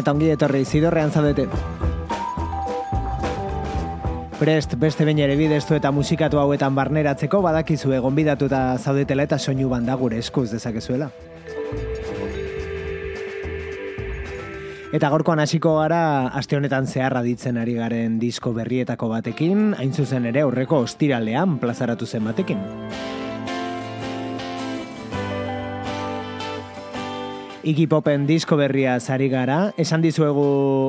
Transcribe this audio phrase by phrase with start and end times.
[0.00, 1.46] Eta ongi etorri zidorrean zaudete.
[4.40, 9.38] Prest beste bain ere bidestu eta musikatu hauetan barneratzeko badakizu egon bidatu eta zaudetela eta
[9.38, 11.10] soinu banda gure eskuz dezakezuela.
[14.90, 16.00] Eta gorkoan hasiko gara
[16.40, 22.08] aste honetan zeharra ditzen ari garen disko berrietako batekin, hain zuzen ere aurreko ostiralean plazaratu
[22.08, 22.64] zen batekin.
[27.60, 30.44] Iggy Popen disko berria zari gara, esan dizuegu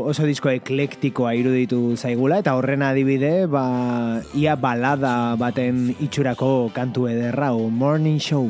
[0.08, 3.66] oso disko eklektikoa iruditu zaigula, eta horren adibide, ba,
[4.40, 8.48] ia balada baten itxurako kantu ederra, o Morning Show.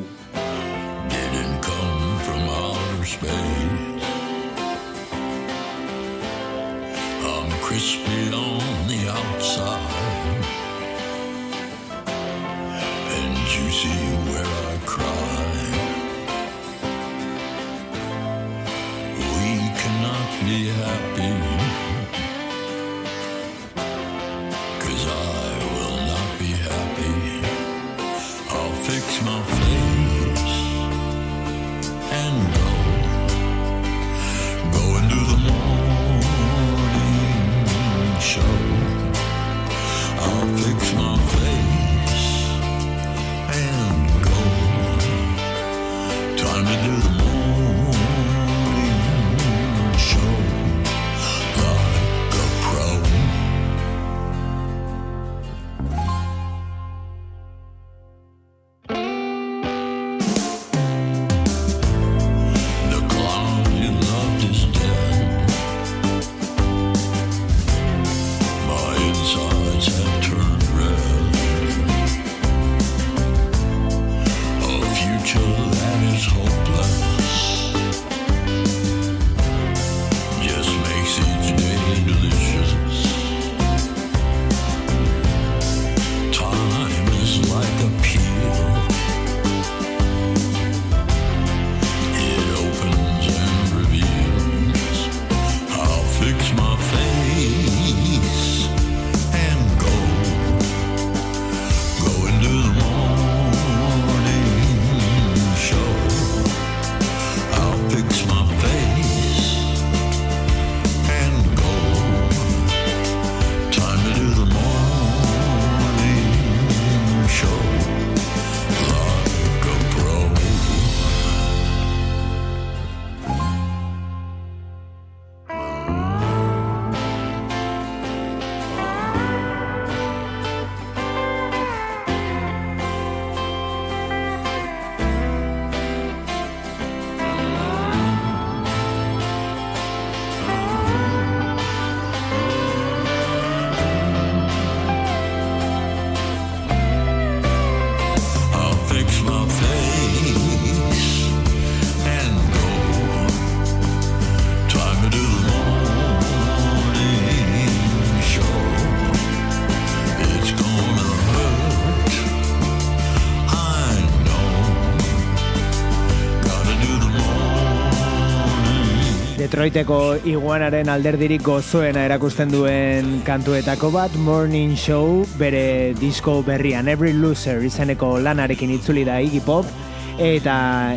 [169.61, 177.61] Detroiteko iguanaren alderdirik gozoena erakusten duen kantuetako bat Morning Show bere disko berrian Every Loser
[177.61, 179.69] izeneko lanarekin itzuli da Iggy Pop
[180.17, 180.55] eta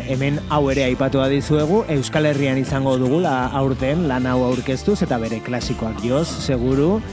[0.09, 5.43] hemen hau ere aipatu dizuegu Euskal Herrian izango dugula aurten lan hau aurkeztuz eta bere
[5.45, 7.03] klasikoak joz seguru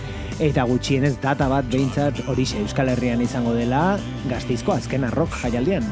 [0.41, 5.85] eta gutxienez data bat behintzat horixe Euskal Herrian izango dela gaztizko azken arrok jaialdian.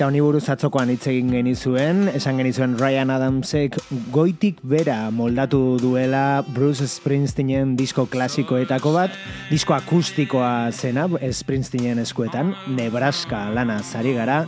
[0.00, 3.74] Eta honi buruz atzokoan hitz egin genizuen, esan genizuen Ryan Adamsek
[4.14, 9.20] goitik bera moldatu duela Bruce Springsteenen disko klasikoetako bat,
[9.50, 14.46] disko akustikoa zena Springsteenen eskuetan, Nebraska lana zari gara,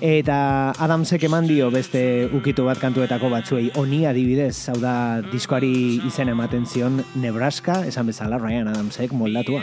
[0.00, 3.68] eta Adamsek eman dio beste ukitu bat kantuetako batzuei.
[3.76, 5.74] Oni adibidez, hau da diskoari
[6.08, 9.60] izen ematen zion Nebraska, esan bezala Ryan Adamsek moldatua.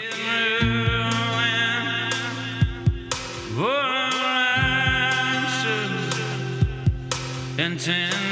[7.88, 8.23] And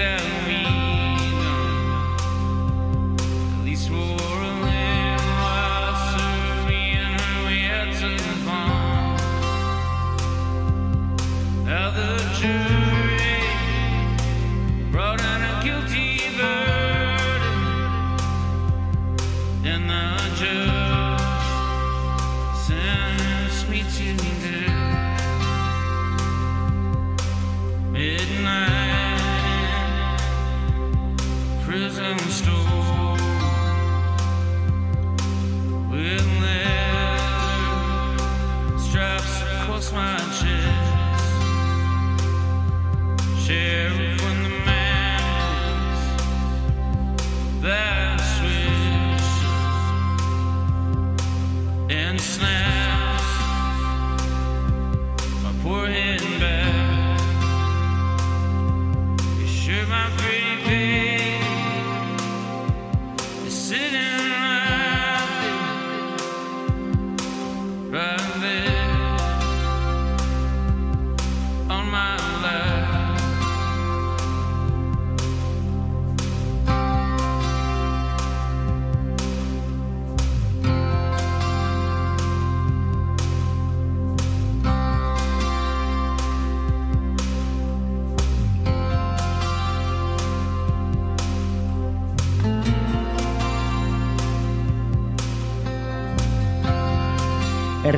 [0.00, 0.29] the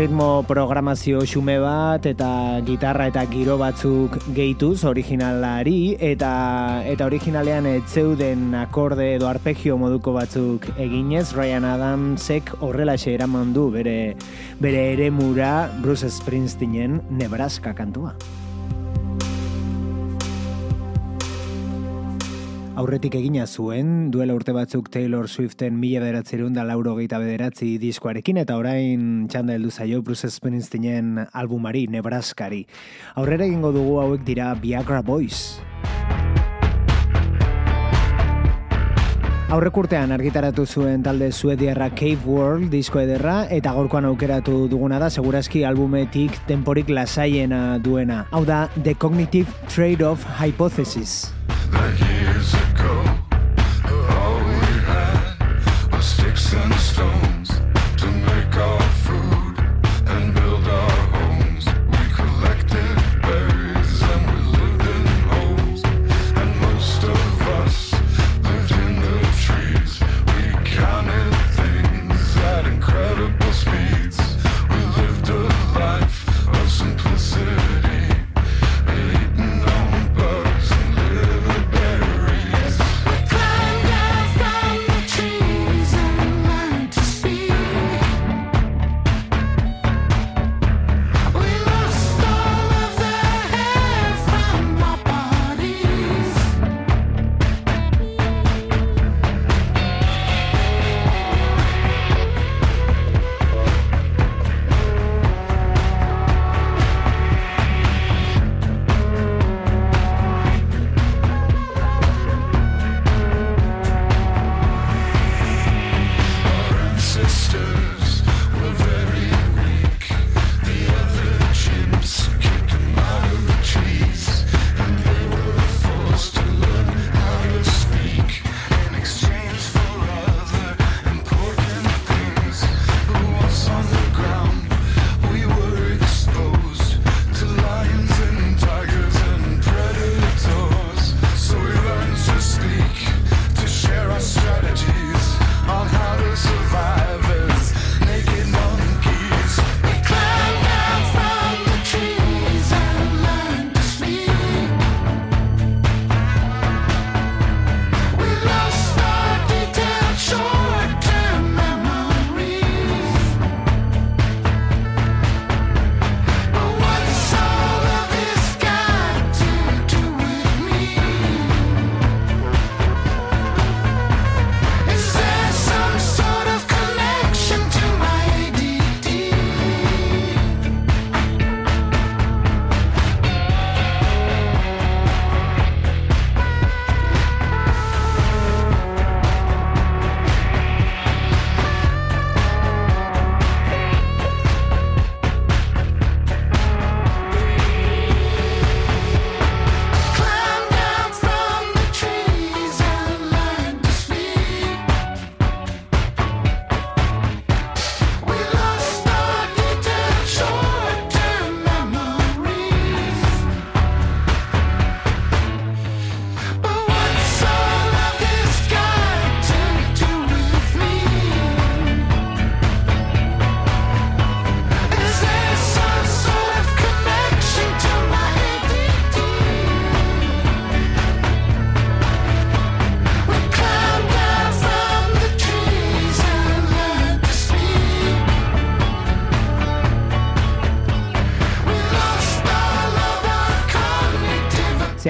[0.03, 6.33] Erritmo programazio xume bat eta gitarra eta giro batzuk gehituz originalari eta
[6.91, 13.71] eta originalean ez zeuden akorde edo arpegio moduko batzuk eginez Ryan Adamsek horrelaxe eraman du
[13.71, 14.17] bere
[14.59, 18.17] bere eremura Bruce Springsteenen Nebraska kantua.
[22.83, 28.41] Aurretik egina zuen, duela urte batzuk Taylor Swiften mila bederatzerun da lauro geita bederatzi diskoarekin,
[28.43, 32.65] eta orain txanda heldu zaio Bruce Springsteenen albumari, Nebraskari.
[33.23, 35.61] Aurrera egingo dugu hauek dira Viagra Boys.
[39.55, 45.13] Aurrek urtean argitaratu zuen talde suediarra Cave World disko ederra eta gaurkoan aukeratu duguna da
[45.13, 48.25] segurazki albumetik temporik lasaiena duena.
[48.33, 51.31] Hau da The Cognitive Trade-off Hypothesis.
[51.73, 52.72] that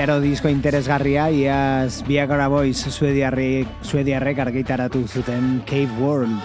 [0.03, 6.43] Zeharo disko interesgarria, iaz Viagra Boys suediarrek, suediarrek argitaratu zuten Cave World.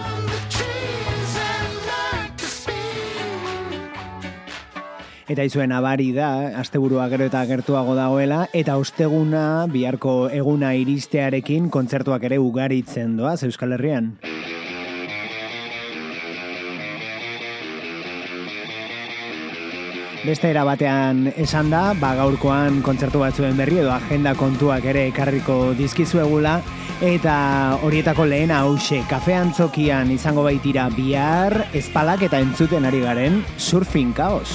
[5.26, 6.30] Eta izuen abari da,
[6.62, 13.74] asteburua gero eta gertuago dagoela, eta osteguna biharko eguna iristearekin kontzertuak ere ugaritzen doaz Euskal
[13.74, 14.12] Herrian.
[20.28, 25.72] Beste era batean esan da, ba gaurkoan kontzertu batzuen berri edo agenda kontuak ere ekarriko
[25.78, 26.58] dizkizuegula
[27.00, 27.36] eta
[27.86, 34.52] horietako lehen hause kafean zokian izango baitira bihar espalak eta entzuten ari garen surfing kaos.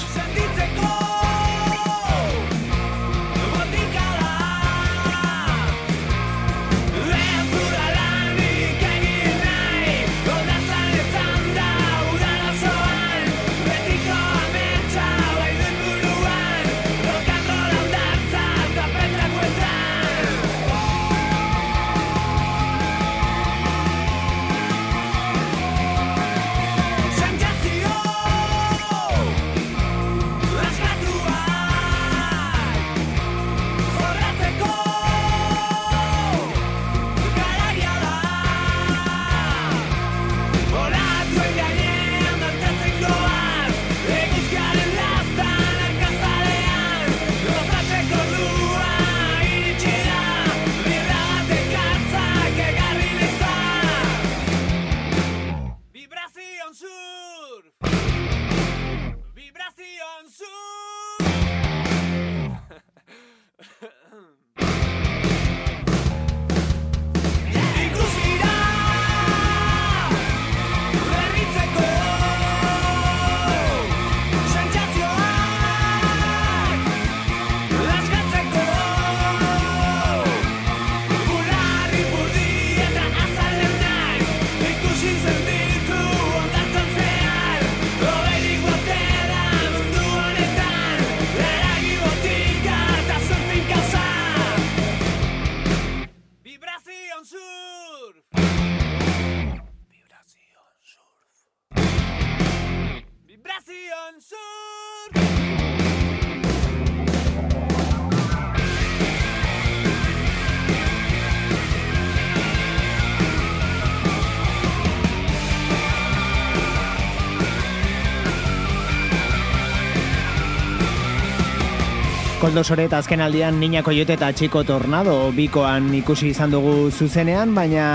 [122.44, 127.86] Koldo Soret azken aldian Nina Koyote eta Txiko Tornado bikoan ikusi izan dugu zuzenean, baina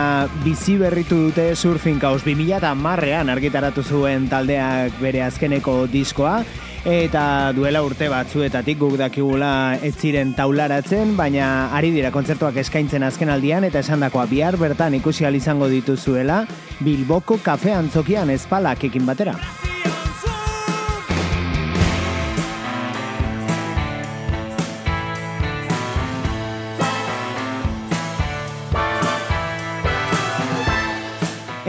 [0.42, 6.40] bizi berritu dute surfing kaos 2000 eta marrean argitaratu zuen taldeak bere azkeneko diskoa,
[6.82, 9.54] eta duela urte batzuetatik guk dakigula
[9.86, 14.98] ez ziren taularatzen, baina ari dira kontzertuak eskaintzen azken aldian, eta esan dakoa bihar bertan
[14.98, 16.48] ikusi izango dituzuela,
[16.82, 19.69] Bilboko kafe antzokian ezpalak ekin batera.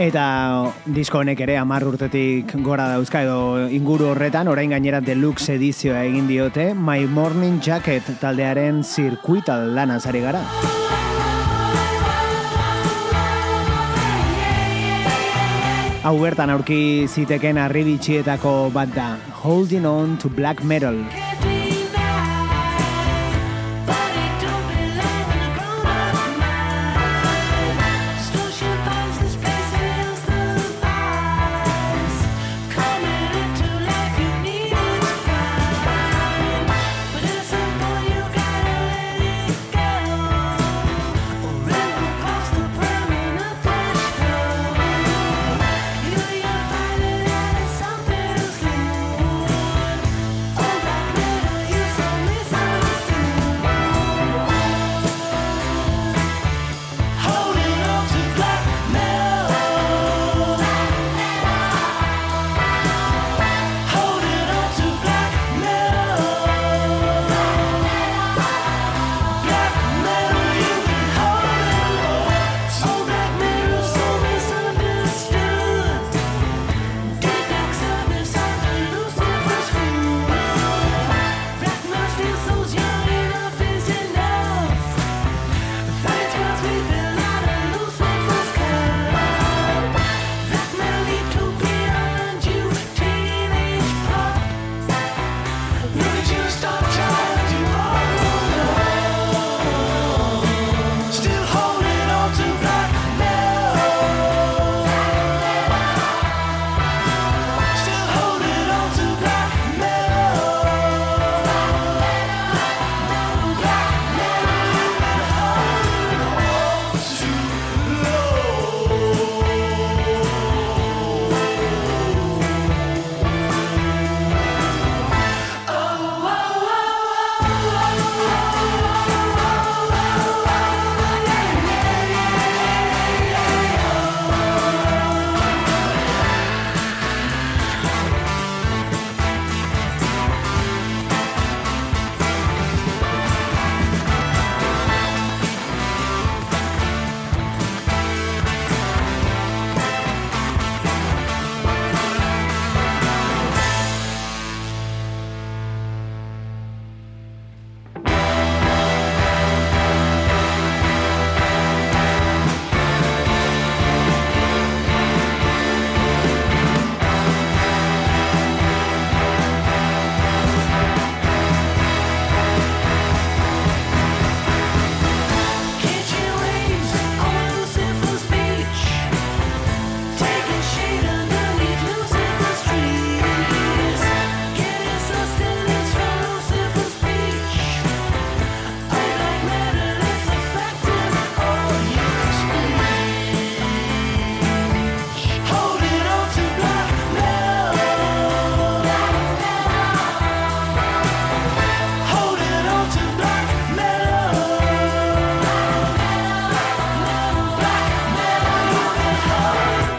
[0.01, 5.99] Eta disko honek ere amar urtetik gora dauzka edo inguru horretan, orain gainera deluxe edizioa
[6.07, 10.41] egin diote, My Morning Jacket taldearen zirkuital lana zari gara.
[16.01, 19.11] Hau bertan aurki ziteken arribitxietako bat da,
[19.43, 20.97] Holding on to Black Metal.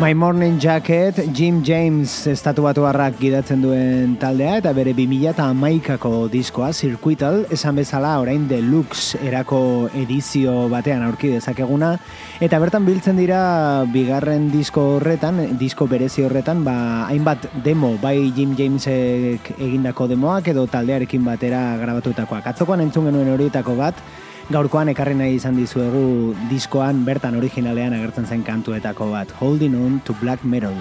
[0.02, 6.72] My Morning Jacket, Jim James estatu batu harrak gidatzen duen taldea eta bere 2008ako diskoa,
[6.74, 9.60] Circuital, esan bezala orain deluxe erako
[9.94, 11.92] edizio batean aurki dezakeguna
[12.42, 18.58] eta bertan biltzen dira bigarren disko horretan, disko berezi horretan, ba, hainbat demo, bai Jim
[18.58, 22.50] Jamesek egindako demoak edo taldearekin batera grabatutakoak.
[22.50, 24.02] Atzokoan entzun genuen horietako bat,
[24.52, 30.12] Gaurkoan ekarri nahi izan dizuegu diskoan bertan originalean agertzen zen kantuetako bat, Holding On to
[30.20, 30.76] Black Metal.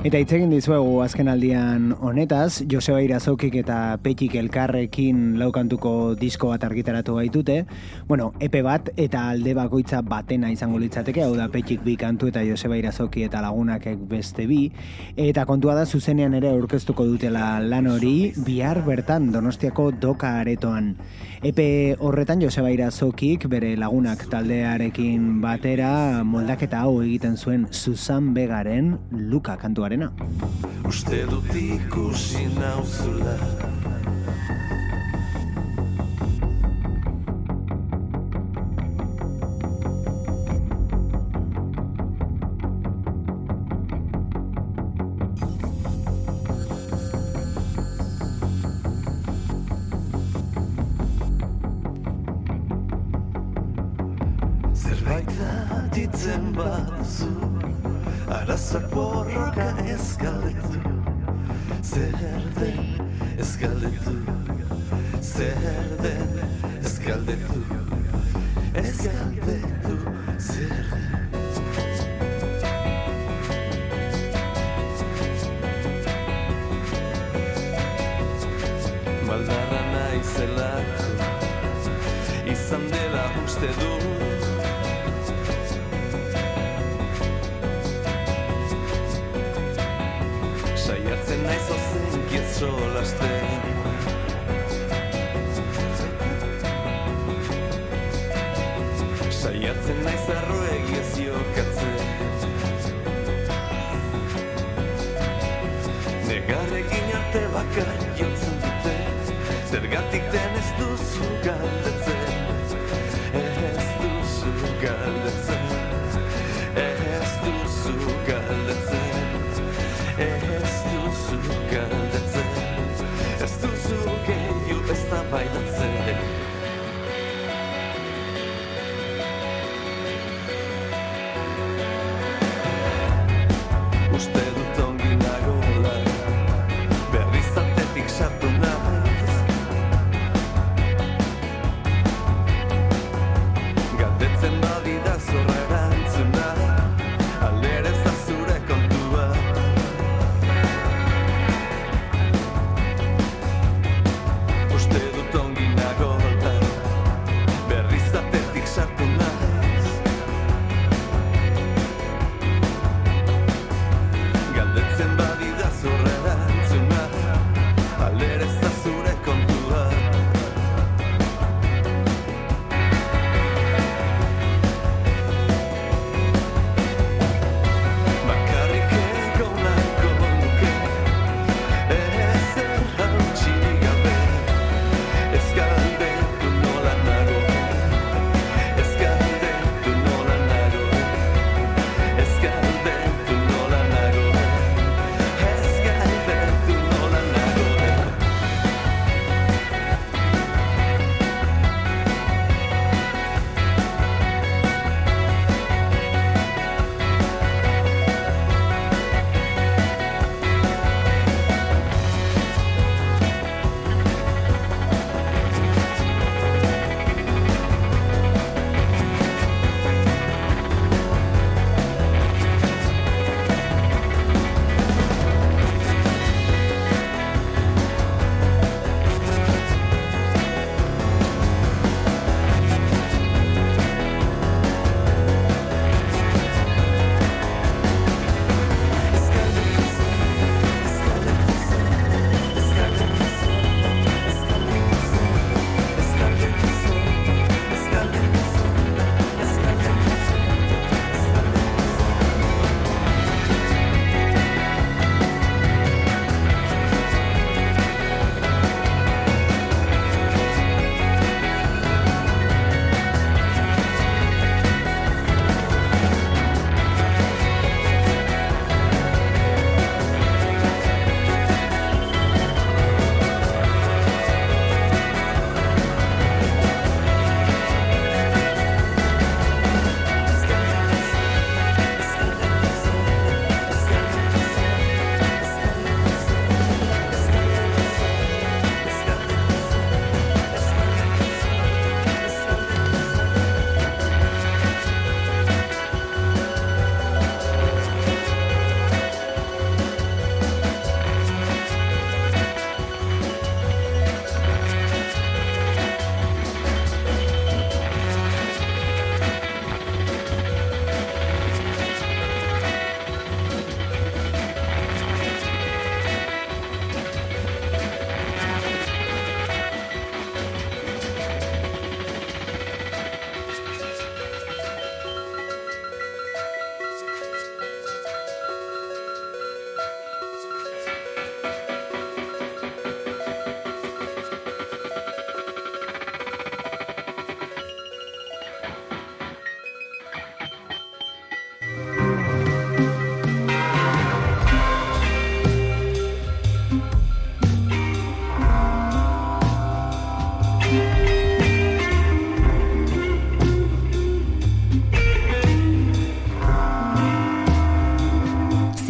[0.00, 6.64] Eta hitz egin dizuegu azken aldian honetaz, Joseba Irazokik eta Petik elkarrekin laukantuko disko bat
[6.64, 7.58] argitaratu baitute.
[8.08, 12.40] Bueno, epe bat eta alde bakoitza batena izango litzateke, hau da Petik bi kantu eta
[12.48, 14.62] Joseba Irazoki eta lagunakek beste bi.
[15.20, 20.94] Eta kontua da zuzenean ere aurkeztuko dutela lan hori, bihar bertan donostiako doka aretoan.
[21.40, 28.90] Epe horretan Joseba Irazokik bere lagunak taldearekin batera moldaketa hau egiten zuen Susan Begaren
[29.32, 30.28] Luka kantuaren arena.
[30.84, 33.38] Uste dut ikusi nauzula
[58.70, 59.09] Sacou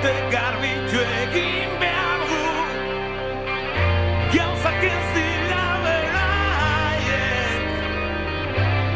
[0.00, 2.38] Norbaitek garbitu egin behar du
[4.32, 7.62] Gauzak ez dira beraiek.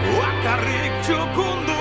[0.09, 1.74] Bakarrik txukunduko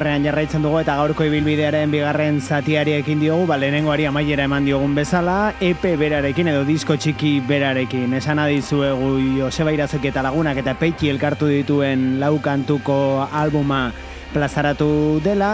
[0.00, 4.94] Zidorrean jarraitzen dugu eta gaurko ibilbidearen bigarren zatiari ekin diogu, ba, lehenengoari amaiera eman diogun
[4.96, 8.14] bezala, EP berarekin edo disko txiki berarekin.
[8.16, 12.96] Esan adizuegu Joseba Irazek eta lagunak eta peitxi elkartu dituen laukantuko
[13.28, 13.90] albuma
[14.32, 15.50] plazaratu dela,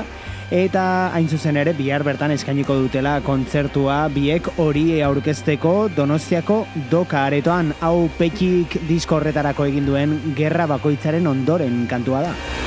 [0.55, 0.85] eta
[1.17, 6.61] hain zuzen ere bihar bertan eskainiko dutela kontzertua biek hori aurkezteko Donostiako
[6.93, 12.66] doka aretoan hau petxik disko horretarako egin duen gerra bakoitzaren ondoren kantua da.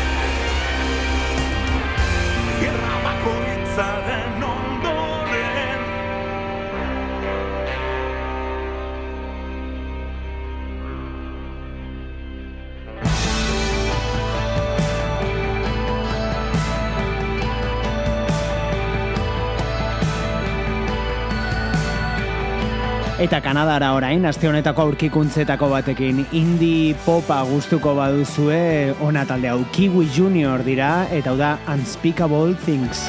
[23.30, 30.08] Eta Kanadara orain, aste honetako aurkikuntzetako batekin indie popa gustuko baduzue ona talde hau Kiwi
[30.16, 33.06] Junior dira eta hau da Unspeakable Things.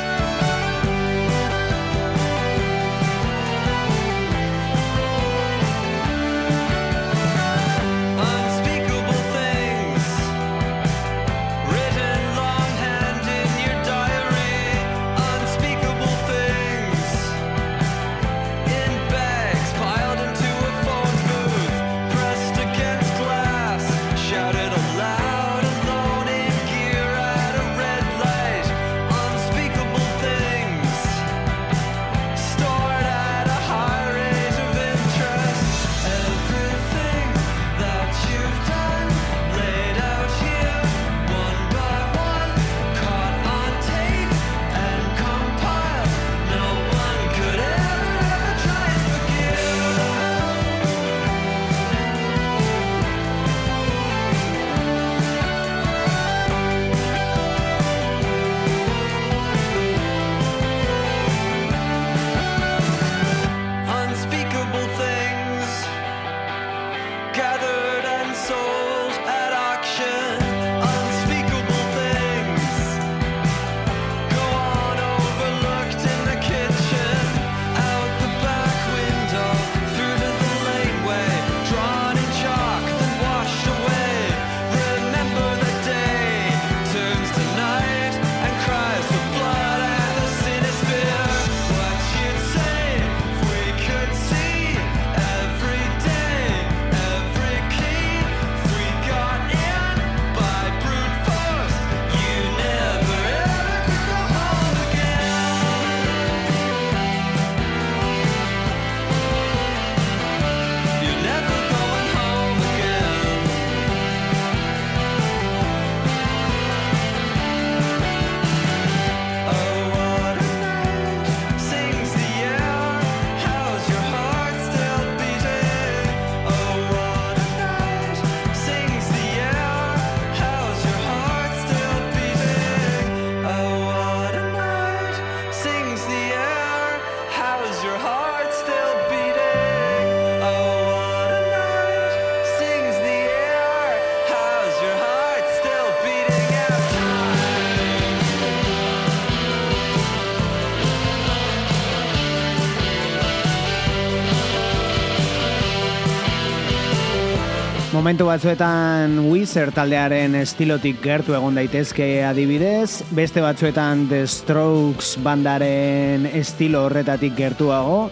[157.91, 166.85] Momentu batzuetan Wizard taldearen estilotik gertu egon daitezke adibidez, beste batzuetan The Strokes bandaren estilo
[166.87, 168.05] horretatik gertuago,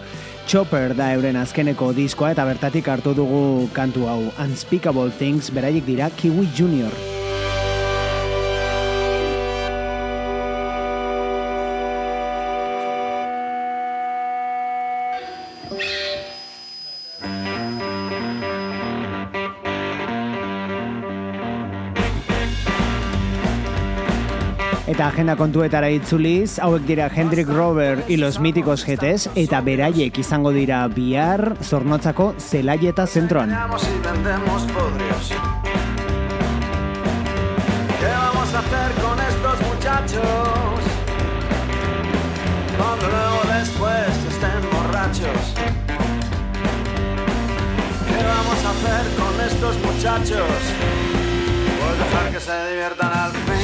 [0.51, 4.19] Chopper da euren azkeneko diskoa eta bertatik hartu dugu kantu hau.
[4.43, 7.18] Unspeakable Things beraiek dira Kiwi Junior.
[25.09, 30.87] Agenda kontuetara itzuliz, hauek dira Hendrik Rover y los míticos GTs, eta beraiek izango dira
[30.87, 33.07] bihar zornotzako zelaieta.
[52.39, 53.58] Pues se diviertan al fin.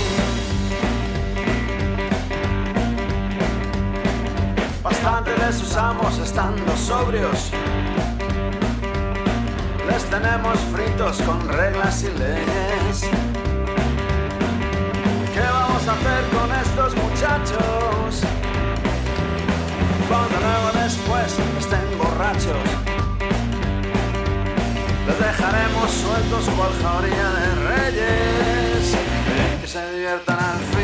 [4.85, 7.49] Bastante les usamos estando sobrios.
[9.89, 13.01] Les tenemos fritos con reglas y leyes.
[15.33, 18.21] ¿Qué vamos a hacer con estos muchachos?
[20.07, 22.69] Cuando luego después estén borrachos.
[25.07, 28.95] Les dejaremos sueltos cual jauría de reyes.
[29.61, 30.74] Que se diviertan al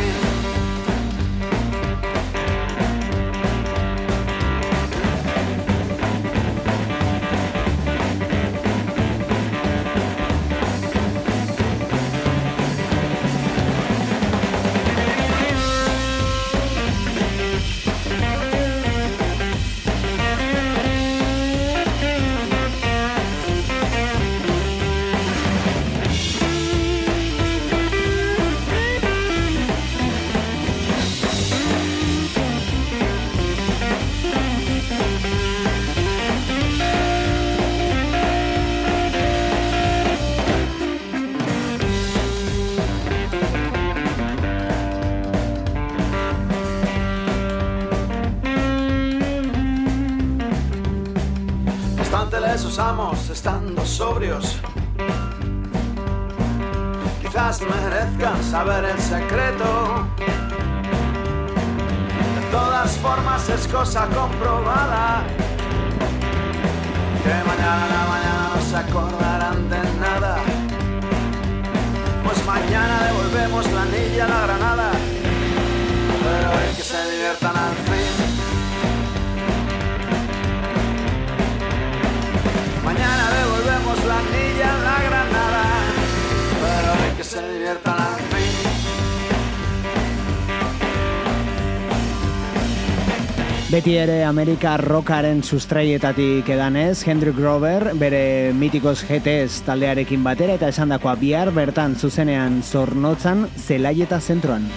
[94.12, 101.16] Beti ere Amerika rockaren sustraietatik edanez, Hendrik Grover bere mitikos GTS taldearekin batera eta esandakoa
[101.22, 104.68] bihar bertan zuzenean zornotzan zelaieta zentroan.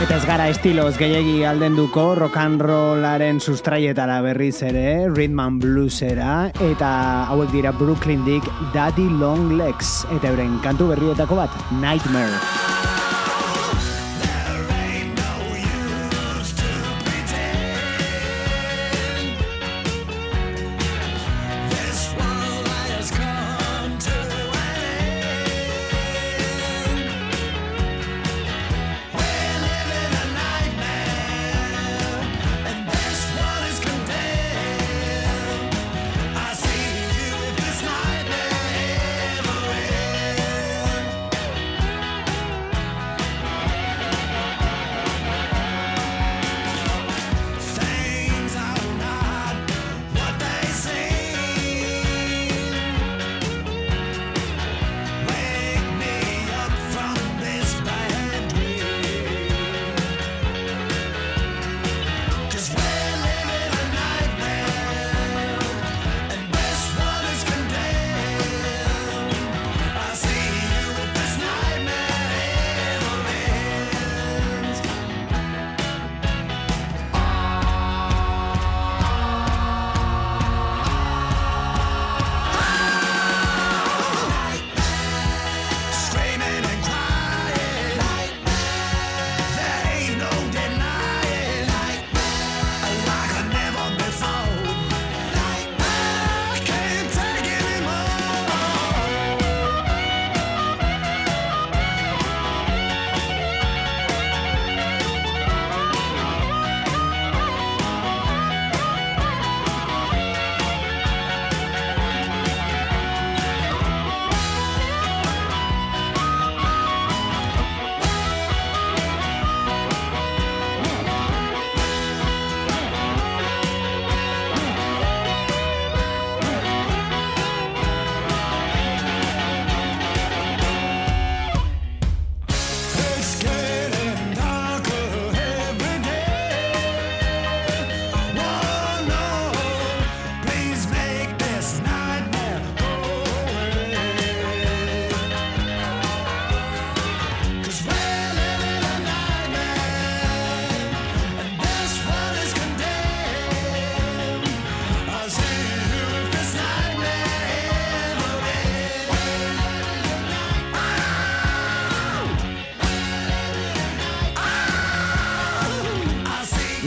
[0.00, 6.38] Eta ez gara estiloz gehiegi aldenduko rock and rollaren sustraietara berriz ere, rhythm and bluesera,
[6.70, 6.92] eta
[7.28, 12.59] hauek dira Brooklyndik Daddy Long Legs, eta euren kantu berrietako bat, Nightmare.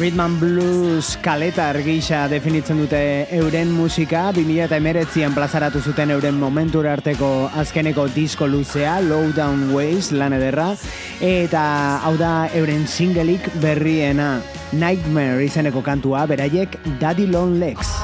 [0.04, 2.98] Rhythm Blues kaletar gisa definitzen dute
[3.38, 7.30] euren musika, 2008an plazaratu zuten euren momentura arteko
[7.62, 10.74] azkeneko disko luzea, Low Down Ways, lan ederra,
[11.24, 11.64] eta
[12.04, 14.42] hau da euren singelik berriena,
[14.76, 17.96] Nightmare izeneko kantua, beraiek Daddy Long Legs.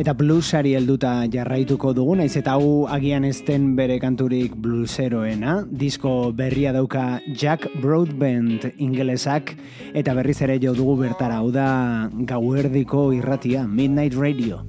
[0.00, 5.58] Eta bluesari helduta jarraituko dugu, naiz eta hau agian ezten bere kanturik blueseroena.
[5.68, 9.52] Disko berria dauka Jack Broadbent ingelesak,
[9.92, 14.64] eta berriz ere jo dugu bertara, hau da gauerdiko irratia, Midnight Radio.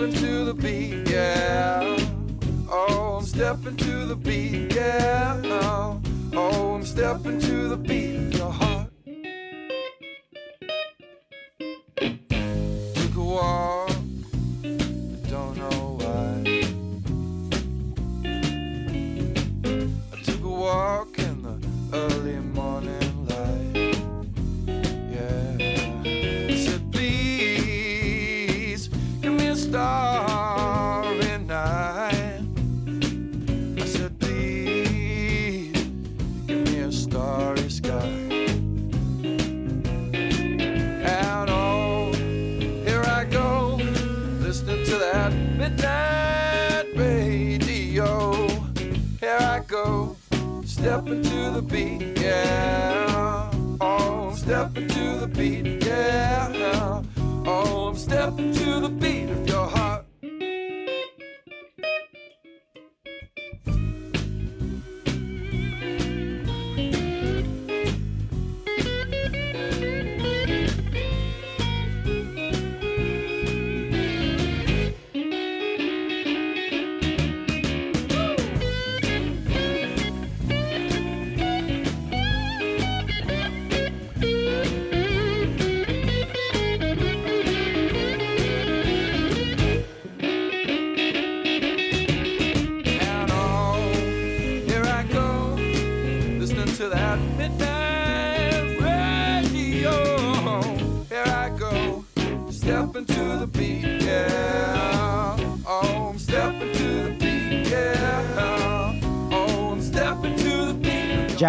[0.00, 1.98] Stepping to the beat, yeah.
[2.70, 5.42] Oh, I'm stepping to the beat, yeah.
[5.44, 6.00] Oh,
[6.32, 8.39] oh I'm stepping to the beat
[50.90, 53.48] stepping to the beat, yeah.
[53.80, 57.02] Oh, I'm stepping to the beat, yeah.
[57.46, 59.99] Oh, I'm stepping to the beat of your heart.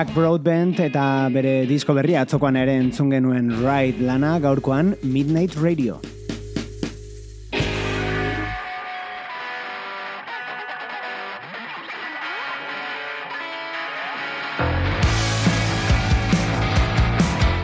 [0.02, 5.99] Jack Broadbent eta bere disko berria atzokoan ere entzun genuen Ride lana gaurkoan Midnight Radio.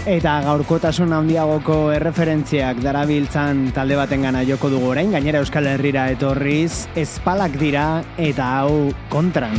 [0.05, 6.85] Eta gaurkotasun handiagoko erreferentziak darabiltzan talde baten gana joko dugu orain, gainera Euskal Herrira etorriz,
[6.93, 7.87] espalak dira
[8.29, 9.57] eta hau kontran.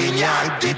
[0.00, 0.74] señal de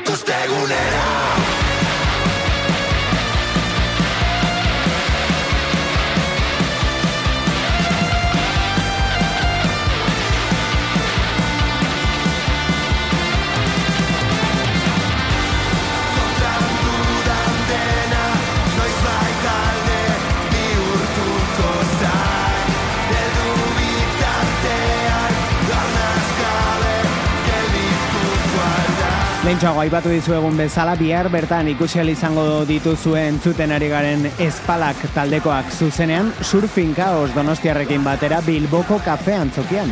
[29.43, 34.97] alda Lehentxoago aipatu dizuegun bezala, bihar bertan ikusi ahal izango dituzuen zuten ari garen espalak
[35.15, 35.67] taldekoak.
[35.73, 39.91] Zuzenean, surfing kaos donostiarrekin batera Bilboko kafean zokian.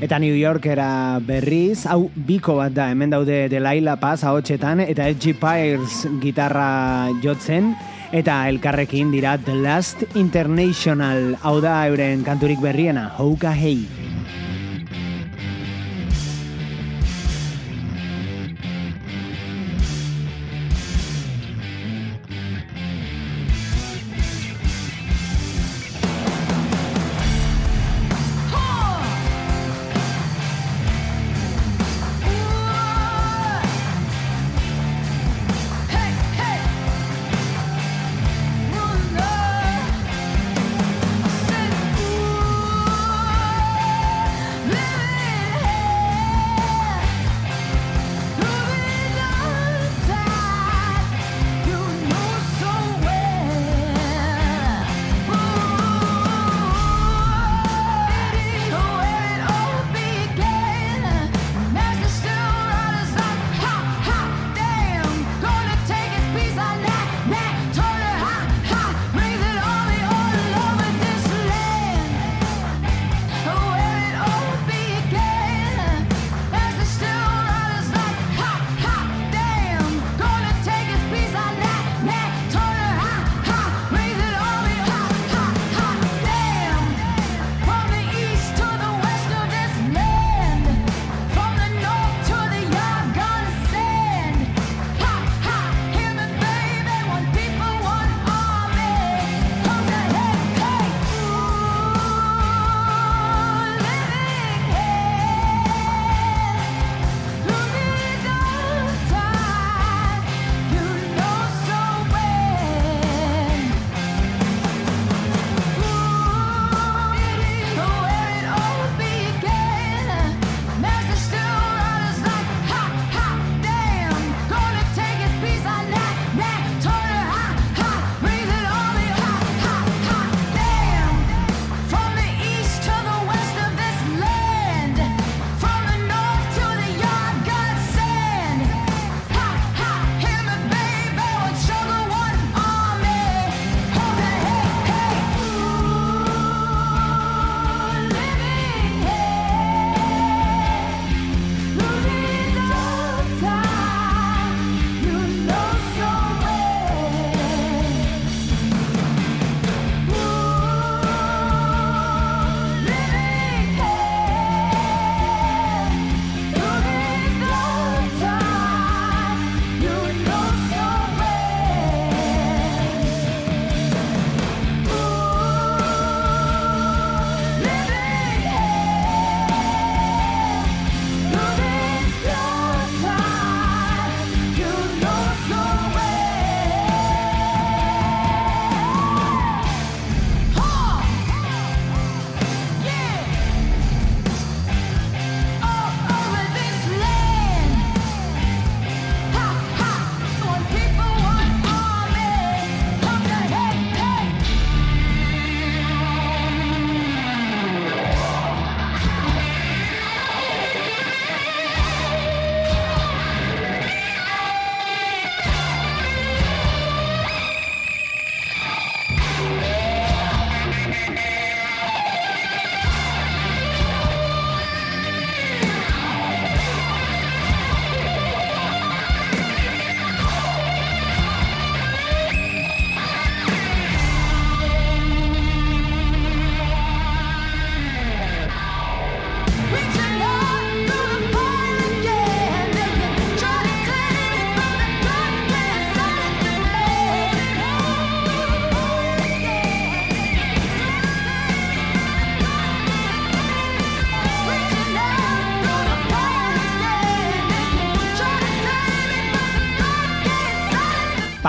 [0.00, 5.34] Eta New Yorkera berriz, hau biko bat da, hemen daude Delaila Paz ahotsetan eta Edgy
[5.34, 7.74] Pires gitarra jotzen,
[8.12, 14.09] eta elkarrekin dira The Last International, hau da euren kanturik berriena, Houka Hei.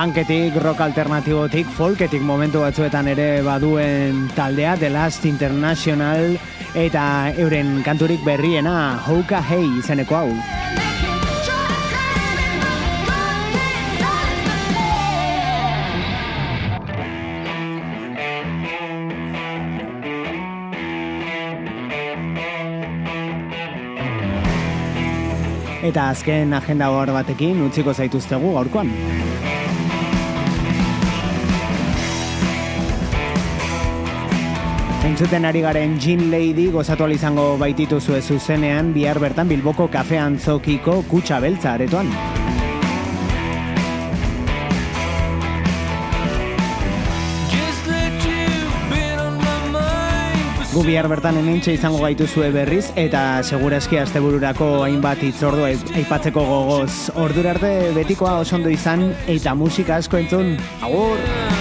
[0.02, 6.40] Punketik, rock alternatibotik, folketik momentu batzuetan ere baduen taldea, The Last International,
[6.74, 10.34] eta euren kanturik berriena, Houka Hey izeneko hau.
[25.86, 28.90] Eta azken agenda hor batekin utziko zaituztegu gaurkoan.
[35.12, 41.02] Entzuten ari garen Jean Lady gozatu izango baititu zue zuzenean bihar bertan Bilboko kafe antzokiko
[41.12, 42.08] kutsa beltza aretoan.
[50.72, 56.94] Gu bihar bertan hementxe izango gaituzue berriz eta segurazki astebururako hainbat hitzordu aip- aipatzeko gogoz.
[57.20, 60.56] Ordura arte betikoa oso ondo izan eta musika asko entzun.
[60.82, 61.61] Agur!